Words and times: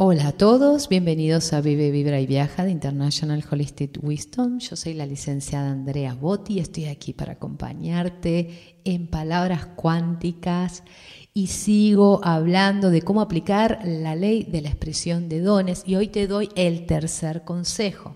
Hola 0.00 0.28
a 0.28 0.32
todos, 0.32 0.88
bienvenidos 0.88 1.52
a 1.52 1.60
Vive, 1.60 1.90
Vibra 1.90 2.20
y 2.20 2.26
Viaja 2.28 2.64
de 2.64 2.70
International 2.70 3.44
Holistic 3.50 3.98
Wisdom. 4.00 4.60
Yo 4.60 4.76
soy 4.76 4.94
la 4.94 5.06
licenciada 5.06 5.72
Andrea 5.72 6.14
Botti 6.14 6.54
y 6.54 6.58
estoy 6.60 6.84
aquí 6.84 7.12
para 7.12 7.32
acompañarte 7.32 8.76
en 8.84 9.08
palabras 9.08 9.66
cuánticas 9.74 10.84
y 11.34 11.48
sigo 11.48 12.20
hablando 12.22 12.90
de 12.90 13.02
cómo 13.02 13.20
aplicar 13.20 13.80
la 13.84 14.14
ley 14.14 14.44
de 14.44 14.60
la 14.60 14.68
expresión 14.68 15.28
de 15.28 15.40
dones 15.40 15.82
y 15.84 15.96
hoy 15.96 16.06
te 16.06 16.28
doy 16.28 16.48
el 16.54 16.86
tercer 16.86 17.42
consejo. 17.42 18.14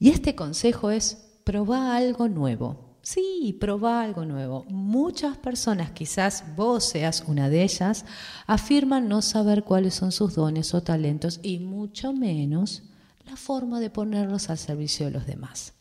Y 0.00 0.10
este 0.10 0.34
consejo 0.34 0.90
es 0.90 1.38
probar 1.44 2.02
algo 2.02 2.28
nuevo. 2.28 2.83
Sí, 3.04 3.54
proba 3.60 4.02
algo 4.02 4.24
nuevo. 4.24 4.64
Muchas 4.70 5.36
personas, 5.36 5.90
quizás 5.90 6.42
vos 6.56 6.84
seas 6.84 7.22
una 7.26 7.50
de 7.50 7.62
ellas, 7.62 8.06
afirman 8.46 9.08
no 9.08 9.20
saber 9.20 9.62
cuáles 9.62 9.94
son 9.94 10.10
sus 10.10 10.34
dones 10.34 10.72
o 10.72 10.82
talentos 10.82 11.38
y 11.42 11.58
mucho 11.58 12.14
menos 12.14 12.82
la 13.26 13.36
forma 13.36 13.78
de 13.78 13.90
ponerlos 13.90 14.48
al 14.48 14.56
servicio 14.56 15.04
de 15.04 15.12
los 15.12 15.26
demás. 15.26 15.74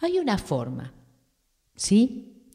Hay 0.00 0.18
una 0.18 0.38
forma, 0.38 0.94
¿sí? 1.76 2.50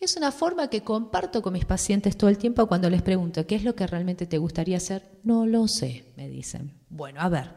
Es 0.00 0.16
una 0.16 0.32
forma 0.32 0.70
que 0.70 0.82
comparto 0.82 1.42
con 1.42 1.52
mis 1.52 1.66
pacientes 1.66 2.16
todo 2.16 2.30
el 2.30 2.38
tiempo 2.38 2.66
cuando 2.66 2.88
les 2.88 3.02
pregunto 3.02 3.46
qué 3.46 3.56
es 3.56 3.64
lo 3.64 3.74
que 3.74 3.86
realmente 3.86 4.24
te 4.24 4.38
gustaría 4.38 4.78
hacer. 4.78 5.20
No 5.24 5.44
lo 5.44 5.68
sé, 5.68 6.14
me 6.16 6.30
dicen. 6.30 6.72
Bueno, 6.88 7.20
a 7.20 7.28
ver, 7.28 7.50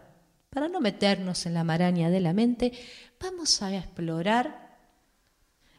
para 0.50 0.68
no 0.68 0.82
meternos 0.82 1.46
en 1.46 1.54
la 1.54 1.64
maraña 1.64 2.10
de 2.10 2.20
la 2.20 2.34
mente, 2.34 2.74
vamos 3.22 3.62
a 3.62 3.74
explorar 3.74 4.63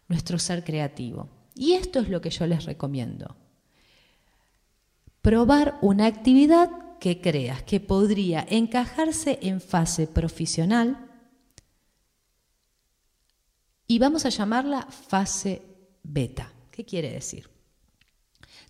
nuestro 0.09 0.39
ser 0.39 0.65
creativo. 0.65 1.29
Y 1.55 1.75
esto 1.75 2.01
es 2.01 2.09
lo 2.09 2.21
que 2.21 2.31
yo 2.31 2.47
les 2.47 2.65
recomiendo. 2.65 3.37
Probar 5.23 5.79
una 5.80 6.07
actividad 6.07 6.71
que 6.99 7.21
creas 7.21 7.63
que 7.63 7.80
podría 7.80 8.47
encajarse 8.49 9.39
en 9.43 9.61
fase 9.61 10.07
profesional 10.07 11.11
y 13.87 13.99
vamos 13.99 14.24
a 14.27 14.30
llamarla 14.30 14.83
fase 14.83 15.63
beta. 16.02 16.52
¿Qué 16.71 16.85
quiere 16.85 17.13
decir? 17.13 17.49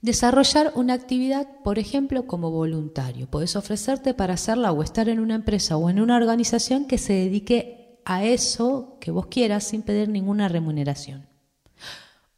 Desarrollar 0.02 0.72
una 0.74 0.92
actividad, 0.92 1.48
por 1.62 1.78
ejemplo, 1.78 2.26
como 2.26 2.50
voluntario. 2.50 3.26
Puedes 3.30 3.56
ofrecerte 3.56 4.12
para 4.12 4.34
hacerla 4.34 4.70
o 4.72 4.82
estar 4.82 5.08
en 5.08 5.18
una 5.18 5.34
empresa 5.34 5.76
o 5.76 5.88
en 5.88 6.00
una 6.00 6.16
organización 6.16 6.86
que 6.86 6.98
se 6.98 7.14
dedique 7.14 7.83
a 8.04 8.24
eso 8.24 8.98
que 9.00 9.10
vos 9.10 9.26
quieras 9.26 9.64
sin 9.64 9.82
pedir 9.82 10.08
ninguna 10.08 10.48
remuneración. 10.48 11.26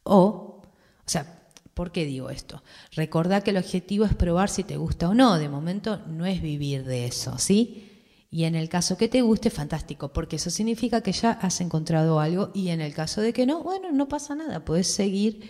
O, 0.03 0.61
o 0.61 1.09
sea, 1.09 1.37
¿por 1.73 1.91
qué 1.91 2.05
digo 2.05 2.29
esto? 2.29 2.63
Recordá 2.93 3.41
que 3.41 3.51
el 3.51 3.57
objetivo 3.57 4.05
es 4.05 4.15
probar 4.15 4.49
si 4.49 4.63
te 4.63 4.77
gusta 4.77 5.09
o 5.09 5.13
no. 5.13 5.37
De 5.37 5.49
momento 5.49 6.01
no 6.07 6.25
es 6.25 6.41
vivir 6.41 6.85
de 6.85 7.05
eso, 7.05 7.37
¿sí? 7.37 7.87
Y 8.29 8.43
en 8.43 8.55
el 8.55 8.67
caso 8.67 8.97
que 8.97 9.07
te 9.07 9.21
guste, 9.21 9.49
fantástico, 9.49 10.11
porque 10.11 10.35
eso 10.35 10.49
significa 10.49 11.01
que 11.01 11.11
ya 11.13 11.31
has 11.31 11.61
encontrado 11.61 12.19
algo 12.19 12.51
y 12.53 12.69
en 12.69 12.81
el 12.81 12.93
caso 12.93 13.21
de 13.21 13.31
que 13.31 13.45
no, 13.45 13.63
bueno, 13.63 13.91
no 13.91 14.09
pasa 14.09 14.35
nada, 14.35 14.65
puedes 14.65 14.93
seguir 14.93 15.49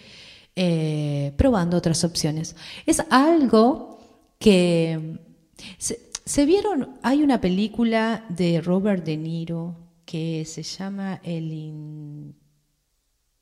eh, 0.56 1.34
probando 1.38 1.78
otras 1.78 2.04
opciones. 2.04 2.56
Es 2.86 3.02
algo 3.10 4.00
que... 4.40 5.20
Se, 5.80 6.12
se, 6.24 6.46
vieron, 6.46 7.00
hay 7.02 7.24
una 7.24 7.42
película 7.42 8.26
de 8.30 8.62
Robert 8.62 9.04
De 9.04 9.18
Niro, 9.18 9.87
que 10.08 10.46
se 10.46 10.64
llama 10.64 11.20
el, 11.22 12.34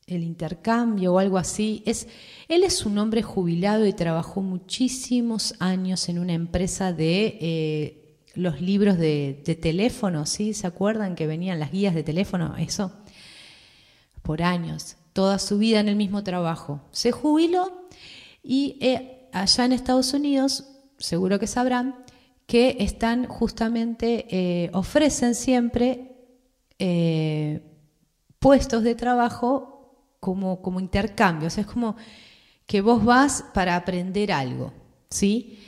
el 0.08 0.24
intercambio 0.24 1.14
o 1.14 1.20
algo 1.20 1.38
así. 1.38 1.84
Es, 1.86 2.08
él 2.48 2.64
es 2.64 2.88
un 2.88 2.98
hombre 2.98 3.22
jubilado 3.22 3.86
y 3.86 3.94
trabajó 3.94 4.42
muchísimos 4.42 5.54
años 5.60 6.10
en 6.10 6.18
una 6.18 6.34
empresa 6.34 6.92
de 6.92 7.38
eh, 7.40 8.18
los 8.34 8.62
libros 8.62 8.98
de, 8.98 9.44
teléfono, 9.62 10.26
¿sí? 10.26 10.56
¿Se 10.56 10.66
acuerdan 10.66 11.14
que 11.14 11.28
venían 11.28 11.60
las 11.60 11.72
guías 11.72 11.94
de 11.94 12.02
teléfono? 12.02 12.56
Eso, 12.58 12.92
por 14.24 14.42
años, 14.42 14.98
toda 15.14 15.38
su 15.38 15.60
vida 15.60 15.80
en 15.80 15.88
el 15.88 15.96
mismo 15.96 16.24
trabajo. 16.24 16.82
Se 16.92 17.12
jubiló 17.12 17.88
y 18.42 18.78
eh, 18.82 19.30
allá 19.34 19.66
en 19.66 19.72
Estados 19.72 20.16
Unidos, 20.16 20.66
seguro 20.98 21.40
que 21.40 21.46
sabrán, 21.46 22.04
que 22.48 22.78
están 22.80 23.28
justamente, 23.28 24.26
eh, 24.32 24.72
ofrecen 24.74 25.36
siempre 25.36 26.15
eh, 26.80 27.62
puestos 28.40 28.84
de 28.84 28.96
trabajo 28.96 30.16
como, 30.20 30.62
como 30.62 30.80
intercambio. 30.80 31.48
O 31.48 31.52
sea, 31.52 31.62
es 31.62 31.68
como 31.68 31.96
que 32.66 32.82
vos 32.82 33.04
vas 33.04 33.46
para 33.54 33.76
aprender 33.76 34.32
algo, 34.32 34.74
¿sí? 35.10 35.60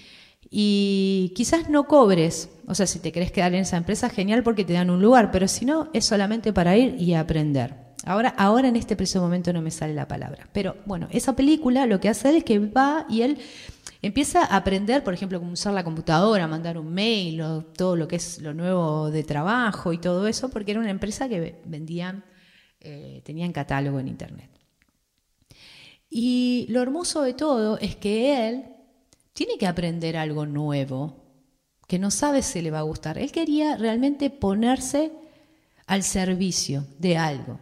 Y 0.50 1.34
quizás 1.36 1.70
no 1.70 1.88
cobres, 1.88 2.50
o 2.68 2.74
sea, 2.74 2.88
si 2.88 3.00
te 3.00 3.12
querés 3.12 3.32
quedar 3.32 3.54
en 3.54 3.62
esa 3.62 3.78
empresa, 3.78 4.10
genial 4.10 4.44
porque 4.44 4.64
te 4.64 4.74
dan 4.74 4.90
un 4.90 5.02
lugar, 5.02 5.32
pero 5.32 5.48
si 5.48 5.66
no, 5.66 5.90
es 5.94 6.06
solamente 6.06 6.54
para 6.54 6.78
ir 6.78 6.96
y 7.00 7.14
aprender. 7.14 7.87
Ahora, 8.08 8.30
ahora 8.38 8.68
en 8.68 8.76
este 8.76 8.96
preciso 8.96 9.22
momento 9.22 9.54
no 9.54 9.62
me 9.62 9.72
sale 9.72 9.94
la 9.94 10.08
palabra. 10.08 10.48
Pero 10.54 10.78
bueno, 10.86 11.08
esa 11.12 11.36
película 11.36 11.86
lo 11.86 12.00
que 12.00 12.10
hace 12.10 12.38
es 12.38 12.44
que 12.44 12.60
va 12.60 13.06
y 13.10 13.22
él 13.22 13.38
Empieza 14.02 14.44
a 14.44 14.58
aprender, 14.58 15.04
por 15.04 15.14
ejemplo, 15.14 15.40
cómo 15.40 15.54
usar 15.54 15.74
la 15.74 15.84
computadora, 15.84 16.48
mandar 16.48 16.78
un 16.78 16.94
mail, 16.94 17.42
o 17.42 17.64
todo 17.64 17.96
lo 17.96 18.08
que 18.08 18.18
es 18.18 18.40
lo 18.42 18.54
nuevo 18.54 19.10
de 19.10 19.24
trabajo 19.24 19.92
y 19.92 19.98
todo 19.98 20.28
eso, 20.28 20.50
porque 20.50 20.72
era 20.72 20.80
una 20.80 20.92
empresa 20.92 21.28
que 21.28 21.60
vendían, 21.66 22.24
eh, 22.80 23.22
tenían 23.26 23.52
catálogo 23.52 24.00
en 24.00 24.08
Internet. 24.08 24.50
Y 26.10 26.68
lo 26.70 26.82
hermoso 26.82 27.24
de 27.24 27.34
todo 27.34 27.80
es 27.80 27.96
que 27.96 28.48
él 28.48 28.66
tiene 29.34 29.58
que 29.58 29.68
aprender 29.68 30.16
algo 30.16 30.46
nuevo, 30.46 31.26
que 31.88 32.00
no 32.00 32.12
sabe 32.12 32.44
si 32.44 32.62
le 32.62 32.72
va 32.72 32.80
a 32.80 32.84
gustar. 32.84 33.18
Él 33.18 33.32
quería 33.32 33.78
realmente 33.78 34.30
ponerse 34.30 35.12
al 35.88 36.04
servicio 36.04 36.86
de 37.00 37.18
algo. 37.18 37.60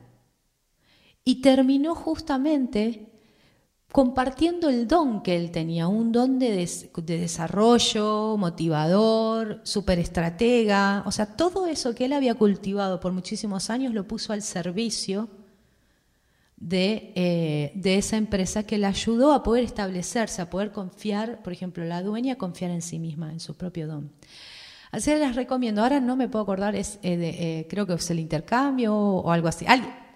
Y 1.25 1.41
terminó 1.41 1.95
justamente 1.95 3.11
compartiendo 3.95 4.69
el 4.69 4.89
don 4.89 5.23
que 5.23 5.37
él 5.37 5.51
tenía, 5.51 5.87
un 5.87 6.11
don 6.11 6.37
de, 6.37 6.67
desarrollo, 6.97 8.35
motivador, 8.37 9.61
superestratega, 9.63 11.03
o 11.05 11.11
sea, 11.13 11.37
todo 11.37 11.65
eso 11.65 11.95
que 11.95 12.03
él 12.03 12.11
había 12.11 12.35
cultivado 12.35 12.99
por 12.99 13.13
muchísimos 13.13 13.69
años 13.69 13.93
lo 13.93 14.05
puso 14.05 14.33
al 14.33 14.41
servicio 14.41 15.29
de, 16.57 17.13
eh, 17.15 17.71
de, 17.75 17.97
esa 17.97 18.17
empresa 18.17 18.63
que 18.63 18.77
le 18.77 18.85
ayudó 18.85 19.31
a 19.31 19.43
poder 19.43 19.63
establecerse, 19.63 20.41
a 20.41 20.49
poder 20.49 20.73
confiar, 20.73 21.41
por 21.41 21.53
ejemplo, 21.53 21.85
la 21.85 22.03
dueña 22.03 22.35
confiar 22.35 22.71
en 22.71 22.81
sí 22.81 22.99
misma, 22.99 23.31
en 23.31 23.39
su 23.39 23.55
propio 23.55 23.87
don. 23.87 24.11
Así 24.91 25.09
les 25.11 25.35
recomiendo, 25.35 25.81
ahora 25.81 26.01
no 26.01 26.17
me 26.17 26.27
puedo 26.27 26.43
acordar, 26.43 26.75
es, 26.75 26.99
eh, 27.01 27.17
eh, 27.21 27.67
creo 27.69 27.87
que 27.87 27.93
es 27.93 28.09
el 28.09 28.19
intercambio 28.19 28.93
o 28.93 29.31
algo 29.31 29.47
así 29.47 29.65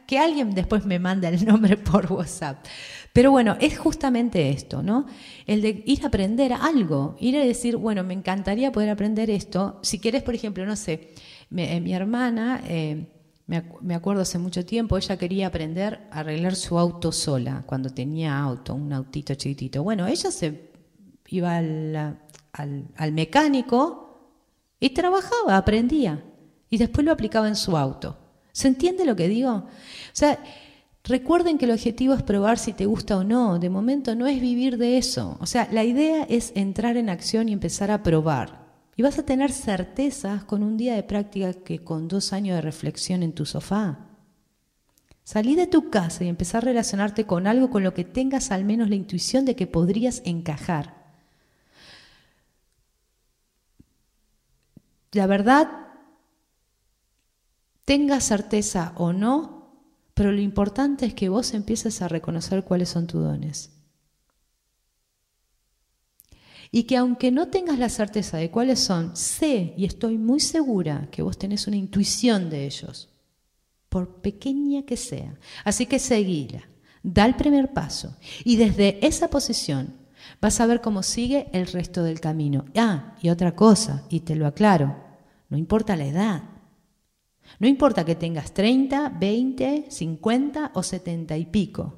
que 0.10 0.18
alguien 0.18 0.56
después 0.56 0.88
me 0.88 0.98
manda 0.98 1.30
el 1.30 1.46
nombre 1.46 1.78
por 1.92 2.12
WhatsApp. 2.12 2.66
Pero 3.14 3.30
bueno, 3.30 3.58
es 3.62 3.78
justamente 3.78 4.50
esto, 4.50 4.82
¿no? 4.82 5.06
El 5.46 5.62
de 5.62 5.84
ir 5.86 6.04
a 6.04 6.08
aprender 6.08 6.52
algo, 6.52 7.16
ir 7.20 7.38
a 7.38 7.46
decir, 7.46 7.76
bueno, 7.76 8.04
me 8.04 8.16
encantaría 8.16 8.72
poder 8.72 8.90
aprender 8.90 9.30
esto. 9.30 9.78
Si 9.84 10.00
quieres, 10.00 10.24
por 10.24 10.34
ejemplo, 10.34 10.66
no 10.66 10.76
sé, 10.76 11.14
eh, 11.56 11.80
mi, 11.80 11.94
hermana, 11.94 12.60
eh, 12.68 13.06
me, 13.46 13.94
acuerdo 13.94 14.24
hace 14.24 14.40
mucho 14.40 14.66
tiempo, 14.66 14.98
ella 14.98 15.16
quería 15.16 15.46
aprender 15.46 16.08
a 16.10 16.22
arreglar 16.22 16.56
su 16.56 16.80
auto 16.80 17.12
sola, 17.12 17.62
cuando 17.68 17.92
tenía 17.92 18.36
auto, 18.40 18.74
un 18.74 18.92
autito 18.92 19.36
chiquitito. 19.36 19.84
Bueno, 19.84 20.08
ella 20.08 20.32
se 20.32 20.72
iba 21.28 21.56
al, 21.56 22.20
al 22.52 23.12
mecánico 23.12 24.34
y 24.80 24.90
trabajaba, 24.90 25.56
aprendía, 25.56 26.24
y 26.68 26.80
después 26.80 27.06
lo 27.06 27.12
aplicaba 27.12 27.48
en 27.48 27.56
su 27.56 27.78
auto. 27.78 28.29
¿Se 28.52 28.68
entiende 28.68 29.06
lo 29.06 29.16
que 29.16 29.28
digo? 29.28 29.52
O 29.52 29.68
sea, 30.14 30.40
recuerden 31.04 31.58
que 31.58 31.66
el 31.66 31.72
objetivo 31.72 32.14
es 32.14 32.24
probar 32.24 32.58
si 32.58 32.74
te 32.74 32.86
gusta 32.86 33.18
o 33.18 33.24
no. 33.24 33.60
De 33.60 33.70
momento 33.70 34.16
no 34.16 34.28
es 34.28 34.42
vivir 34.42 34.78
de 34.78 34.98
eso. 34.98 35.38
O 35.40 35.46
sea, 35.46 35.68
la 35.72 35.84
idea 35.84 36.24
es 36.30 36.52
entrar 36.56 36.98
en 36.98 37.10
acción 37.10 37.50
y 37.50 37.54
empezar 37.54 37.92
a 37.92 38.04
probar. 38.04 38.68
Y 38.96 39.02
vas 39.02 39.18
a 39.18 39.24
tener 39.24 39.52
certezas 39.52 40.44
con 40.44 40.62
un 40.62 40.76
día 40.76 40.96
de 40.96 41.04
práctica 41.04 41.54
que 41.54 41.84
con 41.84 42.08
dos 42.08 42.34
años 42.34 42.56
de 42.56 42.62
reflexión 42.62 43.24
en 43.24 43.34
tu 43.34 43.46
sofá. 43.46 44.10
Salí 45.24 45.56
de 45.56 45.68
tu 45.68 45.90
casa 45.90 46.24
y 46.24 46.28
empezar 46.28 46.64
a 46.64 46.66
relacionarte 46.66 47.26
con 47.26 47.46
algo 47.46 47.70
con 47.70 47.84
lo 47.84 47.94
que 47.94 48.04
tengas 48.04 48.52
al 48.52 48.66
menos 48.66 48.90
la 48.90 48.96
intuición 48.96 49.46
de 49.46 49.56
que 49.56 49.68
podrías 49.68 50.24
encajar. 50.26 51.00
La 55.12 55.28
verdad, 55.28 55.70
Tenga 57.90 58.22
certeza 58.22 58.94
o 58.98 59.14
no, 59.14 59.82
pero 60.14 60.32
lo 60.32 60.42
importante 60.42 61.08
es 61.08 61.16
que 61.16 61.28
vos 61.28 61.56
empieces 61.56 62.04
a 62.04 62.08
reconocer 62.08 62.64
cuáles 62.64 62.90
son 62.90 63.08
tus 63.08 63.24
dones. 63.24 63.72
Y 66.70 66.84
que 66.84 66.98
aunque 66.98 67.32
no 67.32 67.48
tengas 67.48 67.80
la 67.80 67.90
certeza 67.90 68.38
de 68.38 68.52
cuáles 68.52 68.80
son, 68.80 69.18
sé 69.18 69.74
y 69.76 69.86
estoy 69.86 70.20
muy 70.20 70.40
segura 70.40 71.08
que 71.10 71.24
vos 71.24 71.40
tenés 71.40 71.66
una 71.66 71.78
intuición 71.78 72.52
de 72.52 72.68
ellos, 72.68 73.10
por 73.90 74.22
pequeña 74.22 74.84
que 74.84 74.96
sea. 74.96 75.40
Así 75.66 75.88
que 75.88 75.98
seguila, 75.98 76.62
da 77.02 77.26
el 77.26 77.36
primer 77.36 77.74
paso 77.74 78.16
y 78.44 78.58
desde 78.58 79.04
esa 79.04 79.32
posición 79.32 79.98
Vas 80.40 80.60
a 80.60 80.68
ver 80.68 80.82
cómo 80.82 81.02
sigue 81.02 81.50
el 81.54 81.66
resto 81.66 82.04
del 82.04 82.20
camino. 82.20 82.66
Ah, 82.76 83.16
y 83.20 83.30
otra 83.30 83.56
cosa, 83.56 84.04
y 84.10 84.20
te 84.20 84.36
lo 84.36 84.46
aclaro, 84.46 84.96
no 85.50 85.58
importa 85.58 85.96
la 85.96 86.06
edad. 86.06 86.59
No 87.58 87.68
importa 87.68 88.06
que 88.06 88.16
tengas 88.16 88.54
30, 88.54 89.10
20, 89.10 89.86
50 89.90 90.72
o 90.76 90.84
70 90.84 91.38
y 91.38 91.46
pico. 91.46 91.96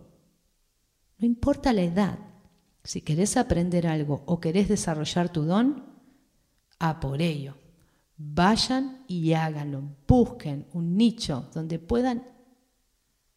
No 1.18 1.28
importa 1.28 1.74
la 1.74 1.84
edad. 1.84 2.20
Si 2.84 3.02
querés 3.02 3.38
aprender 3.38 3.86
algo 3.86 4.24
o 4.26 4.40
querés 4.40 4.70
desarrollar 4.70 5.30
tu 5.30 5.44
don, 5.44 5.86
a 6.80 7.00
por 7.00 7.22
ello. 7.22 7.56
Vayan 8.18 9.04
y 9.08 9.34
háganlo. 9.34 9.84
Busquen 10.08 10.68
un 10.74 10.98
nicho 10.98 11.50
donde 11.54 11.78
puedan 11.80 12.24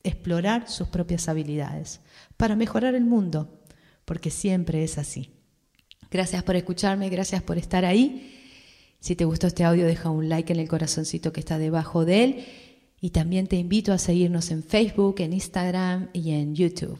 explorar 0.02 0.68
sus 0.68 0.88
propias 0.88 1.28
habilidades 1.28 2.00
para 2.36 2.56
mejorar 2.56 2.94
el 2.94 3.04
mundo, 3.04 3.62
porque 4.04 4.30
siempre 4.30 4.84
es 4.84 4.98
así. 4.98 5.30
Gracias 6.10 6.42
por 6.42 6.56
escucharme, 6.56 7.08
gracias 7.08 7.42
por 7.42 7.58
estar 7.58 7.84
ahí. 7.84 8.43
Si 9.04 9.16
te 9.16 9.26
gustó 9.26 9.48
este 9.48 9.64
audio, 9.64 9.84
deja 9.84 10.08
un 10.08 10.30
like 10.30 10.50
en 10.50 10.60
el 10.60 10.66
corazoncito 10.66 11.30
que 11.30 11.40
está 11.40 11.58
debajo 11.58 12.06
de 12.06 12.24
él. 12.24 12.44
Y 13.02 13.10
también 13.10 13.48
te 13.48 13.56
invito 13.56 13.92
a 13.92 13.98
seguirnos 13.98 14.50
en 14.50 14.62
Facebook, 14.62 15.16
en 15.18 15.34
Instagram 15.34 16.08
y 16.14 16.30
en 16.30 16.54
YouTube. 16.54 16.98